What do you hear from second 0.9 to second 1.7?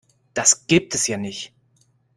es ja nicht!